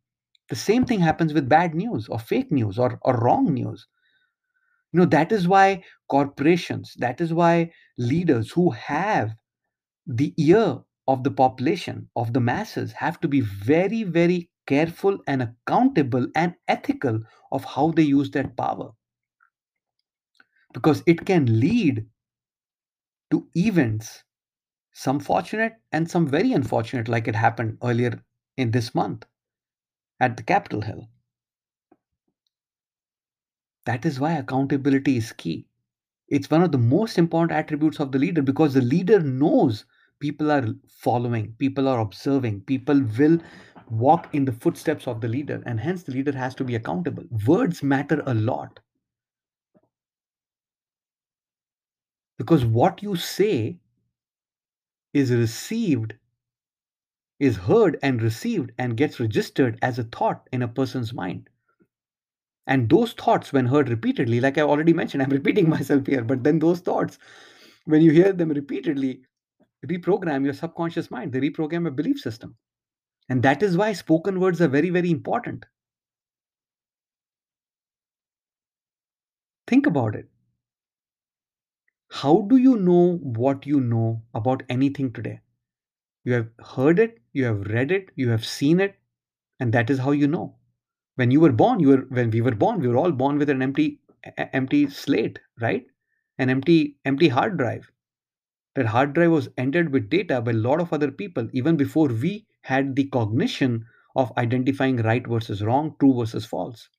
The 0.48 0.56
same 0.56 0.84
thing 0.84 1.00
happens 1.00 1.32
with 1.32 1.48
bad 1.48 1.74
news 1.74 2.08
or 2.08 2.18
fake 2.18 2.52
news 2.52 2.78
or, 2.78 2.98
or 3.02 3.16
wrong 3.18 3.54
news 3.54 3.86
you 4.92 4.98
know 5.00 5.06
that 5.06 5.32
is 5.32 5.48
why 5.48 5.82
corporations 6.08 6.94
that 6.98 7.20
is 7.20 7.32
why 7.32 7.70
leaders 7.98 8.50
who 8.52 8.70
have 8.70 9.34
the 10.06 10.34
ear 10.38 10.80
of 11.08 11.24
the 11.24 11.30
population 11.30 12.08
of 12.16 12.32
the 12.32 12.40
masses 12.40 12.92
have 12.92 13.20
to 13.20 13.28
be 13.28 13.40
very 13.40 14.02
very 14.04 14.50
careful 14.66 15.18
and 15.26 15.42
accountable 15.42 16.26
and 16.36 16.54
ethical 16.68 17.20
of 17.52 17.64
how 17.64 17.90
they 17.92 18.02
use 18.02 18.30
that 18.30 18.56
power. 18.56 18.92
Because 20.74 21.02
it 21.06 21.24
can 21.24 21.60
lead 21.60 22.10
to 23.32 23.48
events 23.56 24.22
some 24.92 25.20
fortunate 25.20 25.74
and 25.92 26.10
some 26.10 26.26
very 26.28 26.52
unfortunate 26.52 27.08
like 27.08 27.28
it 27.28 27.36
happened 27.36 27.78
earlier 27.82 28.24
in 28.56 28.70
this 28.72 28.94
month 28.94 29.26
at 30.20 30.36
the 30.38 30.44
capitol 30.44 30.82
hill 30.82 31.08
that 33.84 34.04
is 34.04 34.18
why 34.18 34.32
accountability 34.32 35.16
is 35.16 35.30
key 35.32 35.66
It's 36.28 36.50
one 36.50 36.62
of 36.62 36.72
the 36.72 36.78
most 36.78 37.18
important 37.18 37.52
attributes 37.58 38.00
of 38.00 38.12
the 38.12 38.18
leader 38.18 38.42
because 38.42 38.74
the 38.74 38.82
leader 38.82 39.20
knows 39.20 39.84
people 40.20 40.50
are 40.52 40.66
following, 40.88 41.54
people 41.58 41.88
are 41.88 42.00
observing, 42.00 42.62
people 42.62 43.02
will 43.18 43.40
walk 43.90 44.34
in 44.34 44.44
the 44.46 44.52
footsteps 44.52 45.08
of 45.08 45.20
the 45.20 45.28
leader, 45.28 45.62
and 45.66 45.80
hence 45.80 46.04
the 46.04 46.12
leader 46.12 46.32
has 46.32 46.54
to 46.56 46.64
be 46.64 46.74
accountable. 46.76 47.24
Words 47.46 47.82
matter 47.82 48.22
a 48.26 48.34
lot 48.34 48.80
because 52.36 52.62
what 52.64 53.02
you 53.02 53.16
say 53.16 53.78
is 55.14 55.30
received, 55.32 56.16
is 57.38 57.58
heard 57.58 57.98
and 58.02 58.22
received, 58.22 58.72
and 58.78 58.96
gets 58.96 59.20
registered 59.20 59.78
as 59.82 59.98
a 59.98 60.02
thought 60.04 60.48
in 60.50 60.62
a 60.62 60.66
person's 60.66 61.12
mind. 61.12 61.50
And 62.66 62.88
those 62.88 63.12
thoughts, 63.12 63.52
when 63.52 63.66
heard 63.66 63.88
repeatedly, 63.88 64.40
like 64.40 64.58
I 64.58 64.62
already 64.62 64.92
mentioned, 64.92 65.22
I'm 65.24 65.30
repeating 65.30 65.68
myself 65.68 66.06
here, 66.06 66.24
but 66.24 66.42
then 66.44 66.58
those 66.58 66.80
thoughts, 66.80 67.18
when 67.84 68.02
you 68.02 68.10
hear 68.12 68.32
them 68.32 68.50
repeatedly, 68.50 69.22
reprogram 69.86 70.44
your 70.44 70.54
subconscious 70.54 71.10
mind, 71.10 71.32
they 71.32 71.40
reprogram 71.40 71.82
your 71.82 71.92
belief 71.92 72.20
system. 72.20 72.56
And 73.28 73.42
that 73.44 73.62
is 73.62 73.76
why 73.76 73.92
spoken 73.94 74.40
words 74.40 74.60
are 74.60 74.68
very, 74.68 74.90
very 74.90 75.10
important. 75.10 75.66
Think 79.66 79.86
about 79.86 80.14
it. 80.14 80.28
How 82.12 82.42
do 82.42 82.58
you 82.58 82.76
know 82.76 83.16
what 83.16 83.66
you 83.66 83.80
know 83.80 84.22
about 84.34 84.62
anything 84.68 85.12
today? 85.12 85.40
You 86.24 86.34
have 86.34 86.50
heard 86.60 86.98
it, 86.98 87.20
you 87.32 87.44
have 87.46 87.62
read 87.68 87.92
it, 87.92 88.10
you 88.16 88.30
have 88.30 88.46
seen 88.46 88.80
it, 88.80 88.96
and 89.60 89.72
that 89.74 89.90
is 89.90 90.00
how 90.00 90.12
you 90.12 90.28
know. 90.28 90.56
When 91.14 91.30
you 91.30 91.40
were 91.40 91.52
born, 91.52 91.80
you 91.80 91.88
were 91.88 92.02
when 92.10 92.30
we 92.30 92.42
were 92.42 92.54
born, 92.54 92.80
we 92.80 92.86
were 92.88 92.98
all 92.98 93.12
born 93.12 93.38
with 93.38 93.48
an 93.48 93.62
empty 93.62 94.00
empty 94.36 94.90
slate, 94.90 95.40
right? 95.58 95.86
An 96.36 96.50
empty 96.50 96.98
empty 97.06 97.28
hard 97.28 97.56
drive. 97.56 97.90
That 98.74 98.86
hard 98.86 99.14
drive 99.14 99.30
was 99.32 99.48
entered 99.58 99.92
with 99.92 100.10
data 100.10 100.42
by 100.42 100.52
a 100.52 100.54
lot 100.54 100.80
of 100.80 100.92
other 100.92 101.10
people 101.10 101.48
even 101.52 101.76
before 101.76 102.08
we 102.08 102.46
had 102.62 102.96
the 102.96 103.04
cognition 103.06 103.86
of 104.16 104.32
identifying 104.38 104.98
right 104.98 105.26
versus 105.26 105.62
wrong, 105.62 105.96
true 106.00 106.14
versus 106.14 106.46
false. 106.46 106.90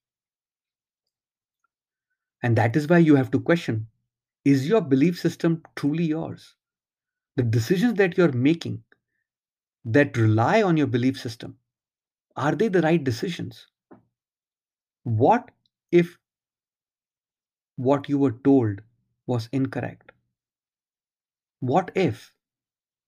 And 2.43 2.55
that 2.57 2.75
is 2.75 2.87
why 2.87 2.99
you 2.99 3.15
have 3.15 3.31
to 3.31 3.39
question 3.39 3.87
is 4.45 4.67
your 4.69 4.81
belief 4.81 5.19
system 5.19 5.63
truly 5.75 6.05
yours? 6.05 6.55
The 7.37 7.43
decisions 7.43 7.95
that 7.99 8.17
you're 8.17 8.31
making 8.33 8.83
that 9.85 10.17
rely 10.17 10.61
on 10.61 10.75
your 10.75 10.87
belief 10.87 11.17
system, 11.17 11.57
are 12.35 12.55
they 12.55 12.69
the 12.69 12.81
right 12.81 13.03
decisions? 13.03 13.67
What 15.03 15.49
if 15.91 16.17
what 17.75 18.09
you 18.09 18.17
were 18.17 18.31
told 18.31 18.81
was 19.27 19.47
incorrect? 19.51 20.11
What 21.61 21.91
if? 21.95 22.31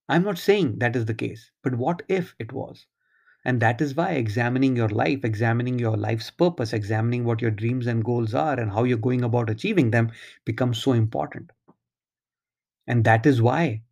I'm 0.10 0.24
not 0.24 0.38
saying 0.38 0.80
that 0.80 0.96
is 0.96 1.06
the 1.06 1.14
case, 1.14 1.52
but 1.64 1.76
what 1.76 2.04
if 2.08 2.36
it 2.40 2.54
was? 2.54 2.88
And 3.46 3.62
that 3.62 3.82
is 3.82 3.96
why 3.96 4.12
examining 4.14 4.76
your 4.76 4.90
life, 4.90 5.26
examining 5.26 5.80
your 5.80 5.98
life's 5.98 6.32
purpose, 6.32 6.74
examining 6.74 7.26
what 7.26 7.42
your 7.42 7.52
dreams 7.52 7.88
and 7.88 8.04
goals 8.06 8.34
are 8.34 8.60
and 8.60 8.72
how 8.72 8.84
you're 8.84 8.98
going 8.98 9.24
about 9.24 9.50
achieving 9.50 9.92
them 9.92 10.12
becomes 10.46 10.80
so 10.84 10.94
important. 10.94 11.52
And 12.88 13.04
that 13.04 13.28
is 13.28 13.44
why 13.44 13.84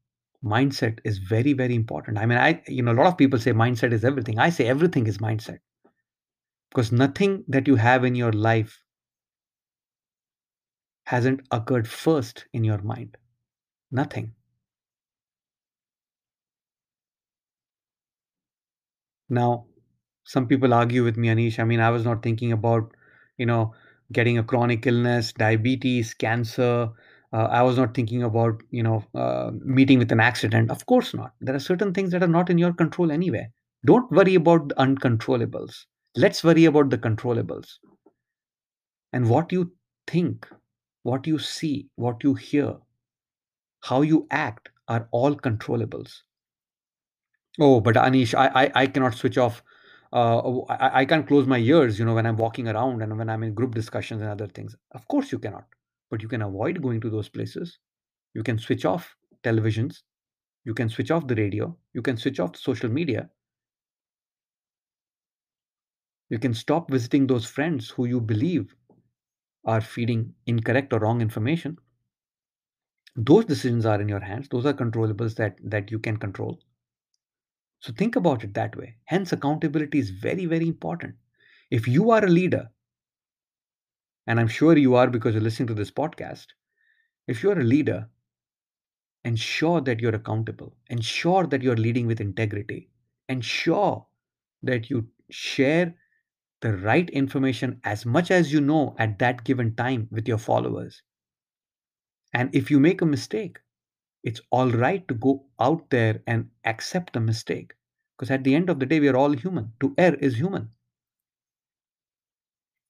mindset 0.43 0.97
is 1.03 1.19
very, 1.19 1.53
very 1.53 1.75
important. 1.75 2.17
I 2.17 2.25
mean, 2.25 2.39
I, 2.39 2.63
you 2.67 2.81
know, 2.81 2.91
a 2.91 2.93
lot 2.93 3.05
of 3.07 3.17
people 3.17 3.37
say 3.39 3.51
mindset 3.53 3.93
is 3.93 4.03
everything. 4.03 4.39
I 4.39 4.49
say 4.49 4.65
everything 4.65 5.05
is 5.07 5.19
mindset 5.19 5.59
because 6.73 6.91
nothing 6.91 7.45
that 7.47 7.67
you 7.69 7.77
have 7.77 8.03
in 8.03 8.15
your 8.15 8.33
life 8.33 8.83
hasn't 11.05 11.39
occurred 11.49 11.87
first 11.87 12.45
in 12.51 12.65
your 12.65 12.79
mind. 12.81 13.15
Nothing. 13.91 14.35
Now, 19.29 19.65
some 20.23 20.47
people 20.47 20.73
argue 20.73 21.03
with 21.03 21.17
me, 21.17 21.27
Anish. 21.29 21.59
I 21.59 21.65
mean, 21.65 21.79
I 21.81 21.89
was 21.89 22.05
not 22.05 22.23
thinking 22.23 22.51
about, 22.53 22.93
you 23.37 23.45
know, 23.45 23.73
getting 24.13 24.37
a 24.37 24.43
chronic 24.43 24.87
illness, 24.87 25.33
diabetes, 25.33 26.13
cancer. 26.13 26.89
Uh, 27.33 27.47
I 27.51 27.63
was 27.63 27.77
not 27.77 27.93
thinking 27.95 28.23
about, 28.23 28.61
you 28.71 28.83
know, 28.83 29.03
uh, 29.15 29.51
meeting 29.65 29.99
with 29.99 30.11
an 30.11 30.19
accident. 30.21 30.71
Of 30.71 30.85
course 30.85 31.13
not. 31.13 31.33
There 31.41 31.55
are 31.55 31.59
certain 31.59 31.93
things 31.93 32.11
that 32.11 32.23
are 32.23 32.27
not 32.27 32.49
in 32.49 32.57
your 32.57 32.73
control 32.73 33.11
anyway. 33.11 33.49
Don't 33.85 34.11
worry 34.11 34.35
about 34.35 34.69
the 34.69 34.75
uncontrollables. 34.75 35.85
Let's 36.15 36.43
worry 36.43 36.65
about 36.65 36.89
the 36.89 36.97
controllables. 36.97 37.79
And 39.11 39.29
what 39.29 39.51
you 39.51 39.73
think, 40.07 40.47
what 41.03 41.27
you 41.27 41.39
see, 41.39 41.89
what 41.95 42.23
you 42.23 42.33
hear, 42.35 42.77
how 43.81 44.01
you 44.01 44.27
act 44.31 44.69
are 44.87 45.07
all 45.11 45.35
controllables. 45.35 46.21
Oh, 47.59 47.79
but 47.79 47.95
Anish, 47.95 48.33
I 48.33 48.65
I, 48.65 48.71
I 48.83 48.87
cannot 48.87 49.15
switch 49.15 49.37
off. 49.37 49.63
Uh, 50.11 50.59
I, 50.69 51.01
I 51.01 51.05
can't 51.05 51.27
close 51.27 51.47
my 51.47 51.57
ears, 51.57 51.97
you 51.97 52.05
know, 52.05 52.13
when 52.13 52.25
I'm 52.27 52.37
walking 52.37 52.67
around 52.67 53.01
and 53.01 53.17
when 53.17 53.29
I'm 53.29 53.43
in 53.43 53.53
group 53.55 53.73
discussions 53.73 54.21
and 54.21 54.29
other 54.29 54.47
things. 54.47 54.75
Of 54.91 55.07
course, 55.07 55.31
you 55.31 55.39
cannot, 55.39 55.65
but 56.11 56.21
you 56.21 56.27
can 56.27 56.43
avoid 56.43 56.81
going 56.81 57.01
to 57.01 57.09
those 57.09 57.29
places. 57.29 57.79
You 58.33 58.43
can 58.43 58.59
switch 58.59 58.85
off 58.85 59.15
televisions. 59.43 60.03
You 60.65 60.73
can 60.73 60.89
switch 60.89 61.11
off 61.11 61.27
the 61.27 61.35
radio. 61.35 61.75
You 61.93 62.01
can 62.01 62.17
switch 62.17 62.39
off 62.39 62.53
the 62.53 62.59
social 62.59 62.89
media. 62.89 63.29
You 66.33 66.39
can 66.39 66.53
stop 66.53 66.91
visiting 66.91 67.27
those 67.27 67.45
friends 67.49 67.91
who 67.91 68.05
you 68.05 68.19
believe 68.19 68.75
are 69.65 69.81
feeding 69.81 70.35
incorrect 70.47 70.93
or 70.93 70.99
wrong 70.99 71.21
information. 71.21 71.77
Those 73.15 73.45
decisions 73.45 73.87
are 73.87 73.99
in 73.99 74.07
your 74.07 74.19
hands. 74.19 74.49
Those 74.49 74.67
are 74.67 74.73
controllables 74.75 75.33
that 75.37 75.57
that 75.63 75.89
you 75.89 75.97
can 75.97 76.17
control. 76.17 76.59
So 77.81 77.93
think 77.93 78.15
about 78.15 78.43
it 78.43 78.55
that 78.55 78.75
way. 78.75 78.95
Hence, 79.05 79.31
accountability 79.31 79.99
is 79.99 80.09
very, 80.09 80.47
very 80.47 80.67
important. 80.67 81.17
If 81.69 81.87
you 81.87 82.09
are 82.09 82.25
a 82.25 82.29
leader, 82.29 82.71
and 84.27 84.37
I'm 84.39 84.49
sure 84.49 84.77
you 84.77 84.95
are 84.95 85.09
because 85.09 85.33
you're 85.33 85.41
listening 85.43 85.67
to 85.67 85.73
this 85.73 85.91
podcast, 85.91 86.47
if 87.27 87.43
you're 87.43 87.59
a 87.59 87.63
leader, 87.63 88.09
ensure 89.25 89.81
that 89.81 89.99
you're 89.99 90.15
accountable, 90.15 90.75
ensure 90.89 91.45
that 91.47 91.61
you're 91.61 91.75
leading 91.77 92.07
with 92.07 92.21
integrity, 92.21 92.89
ensure 93.29 94.05
that 94.61 94.89
you 94.89 95.07
share 95.29 95.95
the 96.63 96.75
right 96.77 97.09
information 97.11 97.79
as 97.83 98.07
much 98.07 98.31
as 98.31 98.51
you 98.51 98.61
know 98.61 98.95
at 98.97 99.19
that 99.19 99.43
given 99.43 99.75
time 99.75 100.07
with 100.11 100.27
your 100.27 100.39
followers. 100.39 101.03
And 102.33 102.55
if 102.55 102.71
you 102.71 102.79
make 102.79 103.01
a 103.01 103.05
mistake, 103.05 103.59
it's 104.23 104.41
all 104.51 104.71
right 104.71 105.07
to 105.07 105.13
go 105.13 105.45
out 105.59 105.89
there 105.91 106.23
and 106.27 106.49
accept 106.65 107.13
the 107.13 107.19
mistake 107.19 107.73
because 108.17 108.31
at 108.31 108.43
the 108.45 108.55
end 108.55 108.69
of 108.69 108.79
the 108.79 108.87
day 108.87 108.99
we 108.99 109.09
are 109.09 109.17
all 109.17 109.33
human. 109.33 109.73
To 109.81 109.93
err 109.97 110.15
is 110.15 110.37
human. 110.37 110.71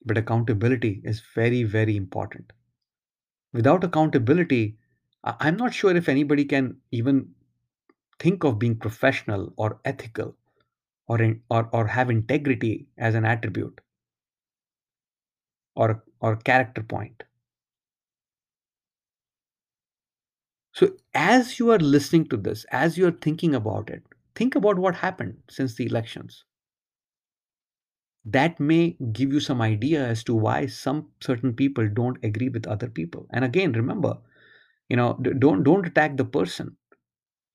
But 0.05 0.17
accountability 0.19 1.01
is 1.03 1.21
very 1.35 1.63
very 1.63 1.97
important. 1.97 2.53
Without 3.53 3.83
accountability 3.83 4.77
i'm 5.23 5.55
not 5.57 5.73
sure 5.73 5.95
if 5.95 6.09
anybody 6.09 6.45
can 6.45 6.81
even 6.91 7.33
think 8.19 8.43
of 8.43 8.59
being 8.59 8.77
professional 8.77 9.53
or 9.57 9.79
ethical 9.85 10.37
or 11.07 11.21
in, 11.21 11.41
or, 11.49 11.69
or 11.73 11.87
have 11.87 12.09
integrity 12.09 12.87
as 12.97 13.15
an 13.15 13.25
attribute 13.25 13.81
or 15.75 16.03
or 16.19 16.35
character 16.35 16.81
point 16.81 17.21
So, 20.71 20.97
as 21.15 21.57
you 21.57 21.71
are 21.71 21.79
listening 21.79 22.27
to 22.27 22.37
this, 22.37 22.63
as 22.65 22.95
you 22.95 23.07
are 23.07 23.11
thinking 23.11 23.55
about 23.55 23.89
it, 23.89 24.03
think 24.35 24.53
about 24.55 24.77
what 24.77 24.93
happened 24.97 25.41
since 25.49 25.73
the 25.73 25.85
elections. 25.87 26.43
That 28.25 28.59
may 28.59 28.97
give 29.13 29.31
you 29.31 29.39
some 29.39 29.61
idea 29.61 30.05
as 30.05 30.25
to 30.25 30.35
why 30.35 30.65
some 30.65 31.11
certain 31.21 31.53
people 31.53 31.87
don't 31.87 32.21
agree 32.21 32.49
with 32.49 32.67
other 32.67 32.89
people. 32.89 33.27
And 33.29 33.45
again, 33.45 33.71
remember, 33.71 34.17
you 34.89 34.97
know, 34.97 35.13
don't 35.15 35.63
don't 35.63 35.87
attack 35.87 36.17
the 36.17 36.25
person. 36.25 36.77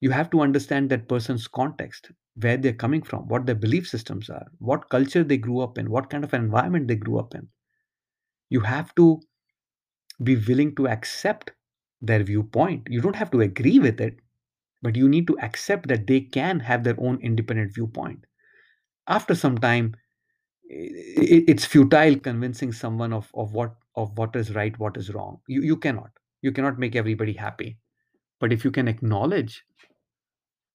You 0.01 0.11
have 0.13 0.31
to 0.31 0.41
understand 0.43 0.91
that 0.91 1.09
person's 1.09 1.49
context, 1.49 2.13
where 2.41 2.57
they're 2.57 2.73
coming 2.75 3.03
from, 3.03 3.29
what 3.29 3.47
their 3.47 3.55
belief 3.55 3.89
systems 3.89 4.31
are, 4.31 4.47
what 4.59 4.89
culture 4.91 5.25
they 5.25 5.39
grew 5.39 5.61
up 5.61 5.79
in, 5.79 5.91
what 5.91 6.11
kind 6.11 6.25
of 6.25 6.35
environment 6.35 6.89
they 6.89 6.97
grew 6.97 7.19
up 7.19 7.35
in. 7.35 7.49
You 8.51 8.61
have 8.61 8.95
to 8.97 9.23
be 10.23 10.37
willing 10.37 10.75
to 10.77 10.87
accept 10.89 11.51
their 12.01 12.23
viewpoint. 12.23 12.87
You 12.89 13.01
don't 13.01 13.17
have 13.17 13.31
to 13.33 13.41
agree 13.41 13.79
with 13.81 14.01
it, 14.01 14.19
but 14.83 14.97
you 14.97 15.09
need 15.09 15.27
to 15.29 15.39
accept 15.41 15.89
that 15.89 16.07
they 16.07 16.21
can 16.23 16.61
have 16.61 16.85
their 16.85 17.01
own 17.01 17.21
independent 17.23 17.75
viewpoint. 17.75 18.27
After 19.09 19.35
some 19.35 19.59
time, 19.59 19.97
it's 20.71 21.65
futile 21.65 22.19
convincing 22.19 22.73
someone 22.73 23.13
of, 23.13 23.31
of 23.35 23.55
what 23.55 23.77
of 23.97 24.17
what 24.19 24.37
is 24.37 24.55
right, 24.55 24.79
what 24.79 24.97
is 24.97 25.13
wrong. 25.15 25.41
You 25.49 25.63
you 25.63 25.77
cannot. 25.77 26.11
You 26.43 26.53
cannot 26.53 26.79
make 26.79 26.97
everybody 26.97 27.35
happy. 27.35 27.79
But 28.41 28.53
if 28.53 28.65
you 28.65 28.71
can 28.73 28.89
acknowledge 28.89 29.65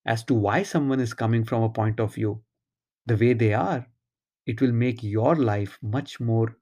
as 0.06 0.24
to 0.26 0.34
why 0.34 0.64
someone 0.64 1.00
is 1.00 1.14
coming 1.14 1.44
from 1.44 1.64
a 1.64 1.70
point 1.70 2.00
of 2.00 2.14
view 2.14 2.42
the 3.06 3.18
way 3.18 3.34
they 3.34 3.54
are, 3.54 3.88
it 4.46 4.62
will 4.62 4.72
make 4.72 5.04
your 5.04 5.36
life 5.36 5.78
much 5.82 6.20
more 6.20 6.58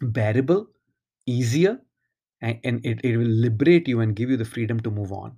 bearable, 0.00 0.66
easier, 1.26 1.80
and, 2.40 2.58
and 2.64 2.84
it, 2.84 3.00
it 3.04 3.16
will 3.16 3.26
liberate 3.26 3.88
you 3.88 4.00
and 4.00 4.16
give 4.16 4.30
you 4.30 4.36
the 4.36 4.44
freedom 4.44 4.80
to 4.80 4.90
move 4.90 5.12
on. 5.12 5.36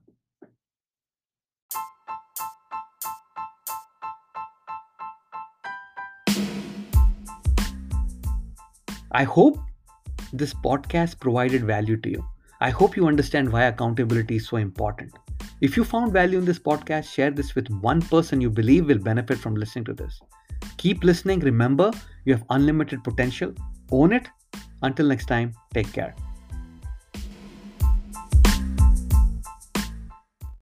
I 9.12 9.22
hope 9.22 9.58
this 10.32 10.52
podcast 10.54 11.20
provided 11.20 11.64
value 11.64 11.96
to 11.98 12.10
you. 12.10 12.24
I 12.60 12.70
hope 12.70 12.96
you 12.96 13.06
understand 13.06 13.52
why 13.52 13.64
accountability 13.64 14.36
is 14.36 14.48
so 14.48 14.56
important. 14.56 15.12
If 15.60 15.76
you 15.76 15.84
found 15.84 16.12
value 16.12 16.38
in 16.38 16.44
this 16.44 16.58
podcast, 16.58 17.12
share 17.12 17.30
this 17.30 17.54
with 17.54 17.68
one 17.70 18.02
person 18.02 18.40
you 18.40 18.50
believe 18.50 18.86
will 18.86 18.98
benefit 18.98 19.38
from 19.38 19.54
listening 19.54 19.84
to 19.86 19.94
this. 19.94 20.20
Keep 20.76 21.04
listening. 21.04 21.40
Remember, 21.40 21.90
you 22.24 22.34
have 22.34 22.44
unlimited 22.50 23.04
potential. 23.04 23.54
Own 23.90 24.12
it. 24.12 24.28
Until 24.82 25.06
next 25.06 25.26
time, 25.26 25.52
take 25.72 25.92
care. 25.92 26.14